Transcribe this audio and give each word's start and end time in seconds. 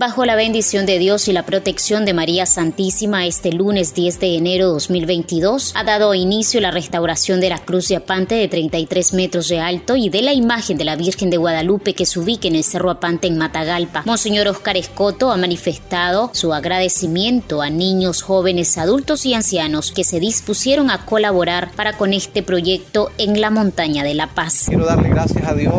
Bajo 0.00 0.24
la 0.24 0.36
bendición 0.36 0.86
de 0.86 1.00
Dios 1.00 1.26
y 1.26 1.32
la 1.32 1.44
protección 1.44 2.04
de 2.04 2.14
María 2.14 2.46
Santísima, 2.46 3.26
este 3.26 3.50
lunes 3.50 3.94
10 3.94 4.20
de 4.20 4.36
enero 4.36 4.66
de 4.66 4.72
2022 4.74 5.72
ha 5.74 5.82
dado 5.82 6.14
inicio 6.14 6.60
la 6.60 6.70
restauración 6.70 7.40
de 7.40 7.48
la 7.48 7.58
cruz 7.58 7.88
de 7.88 7.96
Apante 7.96 8.36
de 8.36 8.46
33 8.46 9.12
metros 9.14 9.48
de 9.48 9.58
alto 9.58 9.96
y 9.96 10.08
de 10.08 10.22
la 10.22 10.32
imagen 10.32 10.78
de 10.78 10.84
la 10.84 10.94
Virgen 10.94 11.30
de 11.30 11.36
Guadalupe 11.36 11.94
que 11.94 12.06
se 12.06 12.20
ubica 12.20 12.46
en 12.46 12.54
el 12.54 12.62
Cerro 12.62 12.90
Apante 12.90 13.26
en 13.26 13.38
Matagalpa. 13.38 14.04
Monseñor 14.06 14.46
Oscar 14.46 14.76
Escoto 14.76 15.32
ha 15.32 15.36
manifestado 15.36 16.30
su 16.32 16.54
agradecimiento 16.54 17.60
a 17.60 17.68
niños, 17.68 18.22
jóvenes, 18.22 18.78
adultos 18.78 19.26
y 19.26 19.34
ancianos 19.34 19.90
que 19.90 20.04
se 20.04 20.20
dispusieron 20.20 20.92
a 20.92 21.06
colaborar 21.06 21.72
para 21.74 21.94
con 21.94 22.12
este 22.12 22.44
proyecto 22.44 23.10
en 23.18 23.40
la 23.40 23.50
Montaña 23.50 24.04
de 24.04 24.14
la 24.14 24.28
Paz. 24.28 24.66
Quiero 24.68 24.86
darle 24.86 25.08
gracias 25.08 25.44
a 25.44 25.54
Dios 25.54 25.74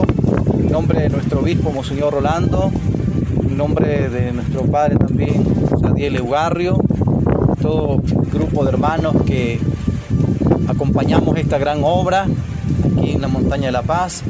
en 0.56 0.70
nombre 0.70 1.04
de 1.04 1.08
nuestro 1.08 1.40
obispo, 1.40 1.72
Monseñor 1.72 2.12
Rolando 2.12 2.70
nombre 3.58 4.10
de 4.10 4.32
nuestro 4.32 4.64
padre 4.64 4.98
también, 4.98 5.44
Sadiel 5.82 6.16
Eugarrio, 6.16 6.78
todo 7.62 8.02
grupo 8.32 8.64
de 8.64 8.70
hermanos 8.70 9.16
que 9.26 9.60
acompañamos 10.68 11.38
esta 11.38 11.58
gran 11.58 11.80
obra 11.84 12.28
aquí 12.86 13.12
en 13.12 13.22
la 13.22 13.28
Montaña 13.28 13.68
de 13.68 13.72
la 13.72 13.82
Paz. 13.82 14.24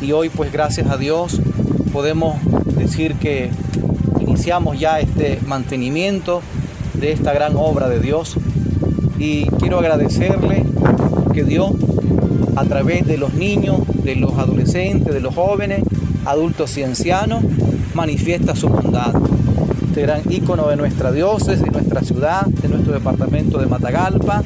Y 0.00 0.12
hoy 0.12 0.28
pues 0.28 0.52
gracias 0.52 0.88
a 0.90 0.96
Dios 0.96 1.40
podemos 1.92 2.36
decir 2.76 3.14
que 3.16 3.50
iniciamos 4.20 4.78
ya 4.78 5.00
este 5.00 5.38
mantenimiento 5.46 6.42
de 6.94 7.12
esta 7.12 7.32
gran 7.32 7.54
obra 7.56 7.88
de 7.88 8.00
Dios. 8.00 8.36
Y 9.18 9.46
quiero 9.58 9.78
agradecerle 9.78 10.64
que 11.32 11.44
Dios 11.44 11.72
a 12.56 12.64
través 12.64 13.06
de 13.06 13.16
los 13.16 13.34
niños, 13.34 13.80
de 14.02 14.16
los 14.16 14.32
adolescentes, 14.38 15.12
de 15.12 15.20
los 15.20 15.34
jóvenes, 15.34 15.82
adultos 16.24 16.76
y 16.76 16.82
ancianos, 16.82 17.42
manifiesta 17.94 18.54
su 18.54 18.68
bondad. 18.68 19.14
Este 19.88 20.02
gran 20.02 20.22
ícono 20.28 20.68
de 20.68 20.76
nuestra 20.76 21.12
diócesis, 21.12 21.62
de 21.62 21.70
nuestra 21.70 22.02
ciudad, 22.02 22.46
de 22.46 22.68
nuestro 22.68 22.92
departamento 22.92 23.58
de 23.58 23.66
Matagalpa, 23.66 24.42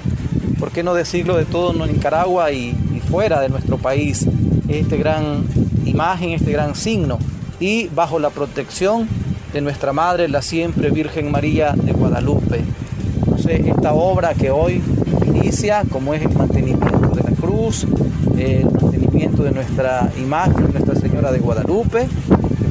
¿por 0.58 0.70
qué 0.70 0.82
no 0.82 0.94
decirlo 0.94 1.36
de 1.36 1.44
todo 1.44 1.72
Nicaragua 1.86 2.52
y, 2.52 2.76
fuera 3.10 3.40
de 3.40 3.48
nuestro 3.48 3.78
país? 3.78 4.26
Este 4.68 4.98
gran 4.98 5.44
imagen, 5.86 6.30
este 6.30 6.52
gran 6.52 6.74
signo 6.74 7.18
y 7.58 7.88
bajo 7.88 8.18
la 8.18 8.28
protección 8.28 9.08
de 9.52 9.62
nuestra 9.62 9.94
Madre, 9.94 10.28
la 10.28 10.42
siempre 10.42 10.90
Virgen 10.90 11.30
María 11.30 11.72
de 11.72 11.92
Guadalupe. 11.92 12.60
Entonces, 13.20 13.66
esta 13.66 13.94
obra 13.94 14.34
que 14.34 14.50
hoy 14.50 14.82
inicia, 15.26 15.84
como 15.90 16.12
es 16.12 16.22
el 16.22 16.34
mantenimiento 16.34 17.14
de 17.14 17.22
la 17.22 17.30
cruz, 17.30 17.86
el 18.36 18.66
mantenimiento 18.70 19.42
de 19.42 19.52
nuestra 19.52 20.12
imagen, 20.20 20.70
Nuestra 20.70 20.94
De 21.18 21.40
Guadalupe, 21.40 22.06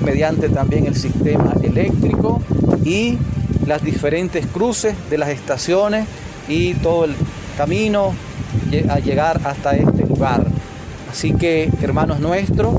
mediante 0.04 0.48
también 0.48 0.88
el 0.88 0.96
sistema 0.96 1.54
eléctrico 1.62 2.42
y 2.86 3.18
las 3.66 3.84
diferentes 3.84 4.48
cruces 4.48 4.96
de 5.10 5.18
las 5.18 5.30
estaciones 5.30 6.08
y 6.48 6.74
todo 6.76 7.06
el 7.06 7.14
camino 7.58 8.14
a 8.90 9.00
llegar 9.00 9.42
hasta 9.44 9.76
este 9.76 10.08
lugar. 10.08 10.46
Así 11.12 11.34
que, 11.34 11.70
hermanos 11.82 12.22
nuestros, 12.22 12.76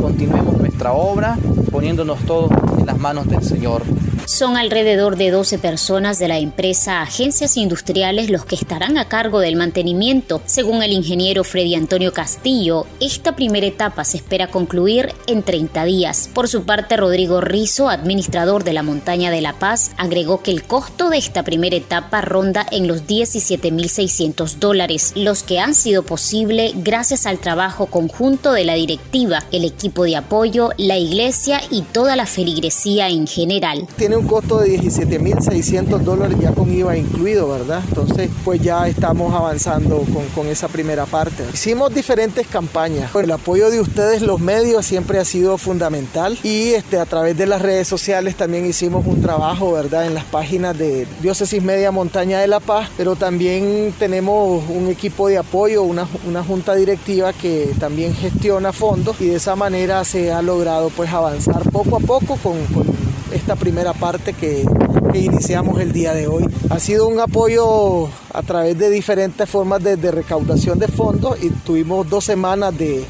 continuemos 0.00 0.56
nuestra 0.56 0.92
obra 0.92 1.36
poniéndonos 1.70 2.18
todos 2.20 2.50
en 2.78 2.86
las 2.86 2.98
manos 2.98 3.28
del 3.28 3.42
Señor. 3.42 3.82
Son 4.30 4.56
alrededor 4.56 5.16
de 5.16 5.32
12 5.32 5.58
personas 5.58 6.20
de 6.20 6.28
la 6.28 6.38
empresa 6.38 7.02
Agencias 7.02 7.56
Industriales 7.56 8.30
los 8.30 8.44
que 8.44 8.54
estarán 8.54 8.96
a 8.96 9.08
cargo 9.08 9.40
del 9.40 9.56
mantenimiento. 9.56 10.40
Según 10.46 10.84
el 10.84 10.92
ingeniero 10.92 11.42
Freddy 11.42 11.74
Antonio 11.74 12.12
Castillo, 12.12 12.86
esta 13.00 13.34
primera 13.34 13.66
etapa 13.66 14.04
se 14.04 14.18
espera 14.18 14.46
concluir 14.46 15.12
en 15.26 15.42
30 15.42 15.84
días. 15.84 16.30
Por 16.32 16.46
su 16.46 16.62
parte, 16.62 16.96
Rodrigo 16.96 17.40
Rizo, 17.40 17.88
administrador 17.88 18.62
de 18.62 18.72
la 18.72 18.84
Montaña 18.84 19.32
de 19.32 19.40
la 19.40 19.58
Paz, 19.58 19.90
agregó 19.96 20.44
que 20.44 20.52
el 20.52 20.62
costo 20.62 21.10
de 21.10 21.18
esta 21.18 21.42
primera 21.42 21.74
etapa 21.74 22.20
ronda 22.20 22.64
en 22.70 22.86
los 22.86 23.08
17.600 23.08 24.58
dólares, 24.60 25.12
los 25.16 25.42
que 25.42 25.58
han 25.58 25.74
sido 25.74 26.04
posible 26.04 26.70
gracias 26.76 27.26
al 27.26 27.40
trabajo 27.40 27.86
conjunto 27.86 28.52
de 28.52 28.64
la 28.64 28.74
directiva, 28.74 29.42
el 29.50 29.64
equipo 29.64 30.04
de 30.04 30.14
apoyo, 30.14 30.70
la 30.76 30.98
iglesia 30.98 31.60
y 31.68 31.82
toda 31.82 32.14
la 32.14 32.26
feligresía 32.26 33.08
en 33.08 33.26
general 33.26 33.88
un 34.20 34.26
costo 34.26 34.58
de 34.58 34.78
17.600 34.78 36.00
dólares 36.00 36.36
ya 36.38 36.52
con 36.52 36.70
IVA 36.70 36.96
incluido, 36.96 37.48
¿verdad? 37.48 37.82
Entonces, 37.88 38.30
pues 38.44 38.60
ya 38.60 38.86
estamos 38.86 39.34
avanzando 39.34 40.04
con, 40.12 40.26
con, 40.34 40.46
esa 40.46 40.68
primera 40.68 41.06
parte. 41.06 41.44
Hicimos 41.52 41.94
diferentes 41.94 42.46
campañas. 42.46 43.14
El 43.14 43.30
apoyo 43.30 43.70
de 43.70 43.80
ustedes, 43.80 44.20
los 44.22 44.40
medios, 44.40 44.84
siempre 44.84 45.18
ha 45.18 45.24
sido 45.24 45.56
fundamental 45.56 46.38
y 46.42 46.70
este, 46.70 46.98
a 46.98 47.06
través 47.06 47.36
de 47.36 47.46
las 47.46 47.62
redes 47.62 47.88
sociales 47.88 48.36
también 48.36 48.66
hicimos 48.66 49.06
un 49.06 49.22
trabajo, 49.22 49.72
¿verdad? 49.72 50.06
En 50.06 50.14
las 50.14 50.24
páginas 50.24 50.76
de 50.76 51.06
Diócesis 51.22 51.62
Media 51.62 51.90
Montaña 51.90 52.40
de 52.40 52.46
la 52.46 52.60
Paz, 52.60 52.90
pero 52.96 53.16
también 53.16 53.94
tenemos 53.98 54.62
un 54.68 54.88
equipo 54.88 55.28
de 55.28 55.38
apoyo, 55.38 55.82
una, 55.82 56.06
una 56.26 56.44
junta 56.44 56.74
directiva 56.74 57.32
que 57.32 57.70
también 57.78 58.14
gestiona 58.14 58.72
fondos 58.72 59.20
y 59.20 59.26
de 59.26 59.36
esa 59.36 59.56
manera 59.56 60.04
se 60.04 60.30
ha 60.30 60.42
logrado 60.42 60.90
pues 60.90 61.10
avanzar 61.10 61.62
poco 61.70 61.96
a 61.96 62.00
poco 62.00 62.36
con, 62.36 62.64
con 62.66 62.89
esta 63.32 63.56
primera 63.56 63.92
parte 63.92 64.32
que, 64.32 64.64
iniciamos 65.12 65.80
el 65.80 65.92
día 65.92 66.14
de 66.14 66.28
hoy. 66.28 66.44
Ha 66.70 66.78
sido 66.78 67.08
un 67.08 67.18
apoyo 67.18 68.08
a 68.32 68.42
través 68.42 68.78
de 68.78 68.90
diferentes 68.90 69.48
formas 69.48 69.82
de 69.82 69.96
recaudación 69.96 70.78
de 70.78 70.86
fondos 70.86 71.42
y 71.42 71.50
tuvimos 71.50 72.08
dos 72.08 72.24
semanas 72.24 72.78
de, 72.78 73.04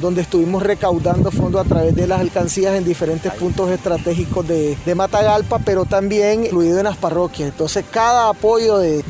donde 0.00 0.22
estuvimos 0.22 0.62
recaudando 0.62 1.30
fondos 1.30 1.64
a 1.64 1.68
través 1.68 1.94
de 1.94 2.06
las 2.06 2.20
alcancías 2.20 2.74
en 2.74 2.84
diferentes 2.84 3.32
puntos 3.34 3.70
estratégicos 3.70 4.46
de, 4.46 4.76
Matagalpa, 4.94 5.60
pero 5.60 5.84
también 5.84 6.46
incluido 6.46 6.78
en 6.78 6.84
las 6.84 6.96
parroquias. 6.96 7.50
Entonces 7.50 7.84
cada 7.88 8.30
apoyo 8.30 8.78
de, 8.78 9.04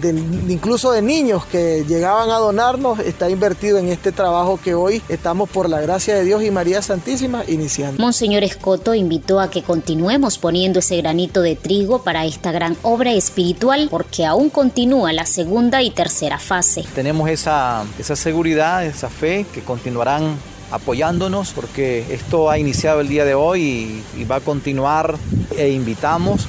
incluso 0.48 0.92
de 0.92 1.00
niños 1.00 1.46
que 1.46 1.84
llegaban 1.88 2.30
a 2.30 2.36
donarnos 2.36 2.98
está 2.98 3.30
invertido 3.30 3.78
en 3.78 3.88
este 3.88 4.12
trabajo 4.12 4.58
que 4.62 4.74
hoy 4.74 5.02
estamos 5.08 5.48
por 5.48 5.68
la 5.70 5.80
gracia 5.80 6.14
de 6.14 6.24
Dios 6.24 6.42
y 6.42 6.50
María 6.50 6.82
Santísima 6.82 7.42
iniciando. 7.48 8.02
Monseñor 8.02 8.44
Escoto 8.44 8.94
invitó 8.94 9.40
a 9.40 9.50
que 9.50 9.62
continuemos 9.62 10.36
poniendo 10.36 10.80
ese 10.80 10.98
granito 10.98 11.40
de 11.40 11.56
trigo 11.56 12.02
para 12.02 12.26
esta 12.26 12.52
gran 12.52 12.76
obra 12.82 13.12
espiritual 13.12 13.88
porque 13.90 14.26
aún 14.26 14.50
continúa 14.50 15.12
la 15.12 15.24
segunda 15.24 15.82
y 15.82 15.90
tercera 15.90 16.38
fase. 16.38 16.84
Tenemos 16.94 17.30
esa, 17.30 17.84
esa 17.98 18.16
seguridad, 18.16 18.84
esa 18.84 19.08
fe 19.08 19.46
que 19.54 19.62
continuarán 19.62 20.36
apoyándonos 20.70 21.52
porque 21.52 22.04
esto 22.10 22.50
ha 22.50 22.58
iniciado 22.58 23.00
el 23.00 23.08
día 23.08 23.24
de 23.24 23.34
hoy 23.34 24.02
y, 24.16 24.24
va 24.24 24.36
a 24.36 24.40
continuar 24.40 25.16
e 25.56 25.70
invitamos 25.70 26.46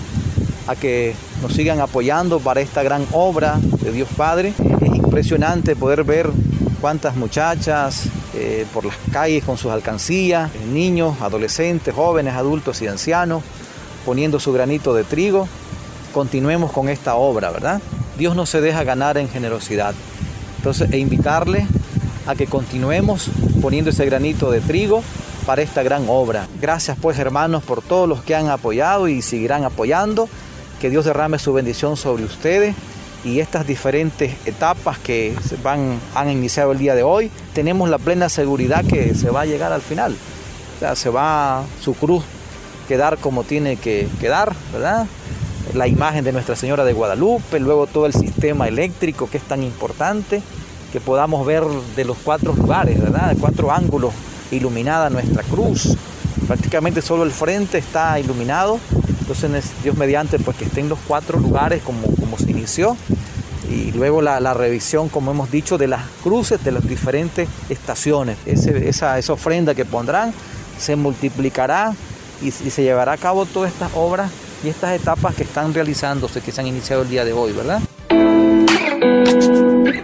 a 0.68 0.76
que 0.76 1.16
nos 1.42 1.54
sigan 1.54 1.80
apoyando 1.80 2.40
para 2.40 2.62
esta 2.62 2.84
gran 2.84 3.06
obra 3.12 3.58
de 3.82 3.92
Dios 3.92 4.10
Padre. 4.16 4.54
Es 4.82 4.96
impresionante 4.96 5.76
poder 5.76 6.04
ver 6.04 6.30
cuántas 6.82 7.16
muchachas 7.16 8.10
eh, 8.36 8.66
por 8.74 8.86
las 8.86 8.96
calles 9.12 9.44
con 9.44 9.58
sus 9.58 9.72
alcancías, 9.72 10.52
niños, 10.72 11.22
adolescentes, 11.22 11.94
jóvenes, 11.94 12.36
adultos 12.36 12.82
y 12.82 12.88
ancianos, 12.88 13.44
poniendo 14.06 14.40
su 14.40 14.52
granito 14.52 14.94
de 14.94 15.04
trigo. 15.04 15.48
Continuemos 16.14 16.72
con 16.72 16.90
esta 16.90 17.16
obra, 17.16 17.52
¿verdad? 17.52 17.82
Dios 18.18 18.36
no 18.36 18.46
se 18.46 18.62
deja 18.62 18.84
ganar 18.84 19.18
en 19.18 19.30
generosidad. 19.30 19.96
Entonces, 20.58 20.92
e 20.92 20.98
invitarle 20.98 21.68
a 22.30 22.36
que 22.36 22.46
continuemos 22.46 23.32
poniendo 23.60 23.90
ese 23.90 24.06
granito 24.06 24.52
de 24.52 24.62
trigo 24.62 25.02
para 25.48 25.64
esta 25.64 25.82
gran 25.82 26.06
obra. 26.08 26.48
Gracias 26.62 26.96
pues 27.02 27.18
hermanos 27.18 27.64
por 27.64 27.82
todos 27.82 28.08
los 28.08 28.22
que 28.22 28.36
han 28.36 28.50
apoyado 28.50 29.08
y 29.08 29.24
seguirán 29.24 29.64
apoyando. 29.64 30.30
Que 30.80 30.92
Dios 30.92 31.06
derrame 31.06 31.40
su 31.40 31.54
bendición 31.54 31.98
sobre 31.98 32.24
ustedes 32.26 32.76
y 33.24 33.40
estas 33.40 33.66
diferentes 33.66 34.36
etapas 34.46 35.00
que 35.00 35.34
van, 35.64 36.00
han 36.14 36.30
iniciado 36.30 36.72
el 36.72 36.78
día 36.78 36.94
de 36.94 37.02
hoy, 37.02 37.32
tenemos 37.54 37.90
la 37.90 37.98
plena 37.98 38.30
seguridad 38.30 38.86
que 38.86 39.16
se 39.16 39.32
va 39.32 39.42
a 39.42 39.46
llegar 39.46 39.74
al 39.74 39.82
final. 39.82 40.16
O 40.76 40.80
sea, 40.80 40.96
se 40.96 41.10
va 41.10 41.64
su 41.82 41.96
cruz 41.96 42.24
quedar 42.88 43.18
como 43.18 43.44
tiene 43.44 43.78
que 43.78 44.08
quedar, 44.22 44.54
¿verdad? 44.72 45.08
La 45.74 45.88
imagen 45.88 46.24
de 46.24 46.32
Nuestra 46.32 46.56
Señora 46.56 46.86
de 46.86 46.94
Guadalupe, 46.94 47.60
luego 47.60 47.88
todo 47.88 48.06
el 48.06 48.14
sistema 48.14 48.68
eléctrico 48.68 49.28
que 49.28 49.38
es 49.38 49.44
tan 49.44 49.64
importante 49.64 50.44
que 50.92 51.00
podamos 51.00 51.46
ver 51.46 51.64
de 51.96 52.06
los 52.06 52.18
cuatro 52.18 52.54
lugares, 52.54 53.00
¿verdad? 53.02 53.30
De 53.30 53.36
cuatro 53.36 53.72
ángulos 53.72 54.14
iluminada 54.52 55.10
nuestra 55.10 55.44
cruz. 55.44 55.96
Prácticamente 56.48 57.02
solo 57.02 57.24
el 57.24 57.32
frente 57.32 57.78
está 57.78 58.20
iluminado. 58.20 58.80
Entonces 59.20 59.72
Dios 59.84 59.96
mediante 59.96 60.40
pues 60.40 60.58
que 60.58 60.66
estén 60.66 60.90
los 60.90 61.00
cuatro 61.08 61.40
lugares 61.40 61.84
como, 61.84 62.02
como 62.16 62.38
se 62.38 62.52
inició. 62.52 62.98
Y 63.70 63.92
luego 63.92 64.22
la, 64.22 64.54
revisión, 64.56 65.10
como 65.10 65.30
hemos 65.30 65.52
dicho, 65.52 65.78
de 65.78 65.88
las 65.88 66.02
cruces 66.24 66.64
de 66.64 66.72
las 66.72 66.88
diferentes 66.88 67.48
estaciones. 67.70 68.38
esa, 68.46 69.20
esa 69.20 69.34
ofrenda 69.34 69.76
que 69.76 69.86
pondrán 69.86 70.34
se 70.80 70.96
multiplicará 70.96 71.94
y, 72.42 72.48
y 72.48 72.52
se 72.52 72.82
llevará 72.82 73.12
a 73.12 73.18
cabo 73.18 73.46
todas 73.46 73.72
estas 73.72 73.92
obras 73.94 74.32
y 74.64 74.70
estas 74.70 75.00
etapas 75.00 75.36
que 75.36 75.44
están 75.44 75.74
realizándose, 75.74 76.42
que 76.42 76.52
se 76.52 76.62
han 76.62 76.68
iniciado 76.68 77.04
el 77.04 77.10
día 77.10 77.24
de 77.26 77.34
hoy, 77.34 77.52
¿verdad? 77.54 77.82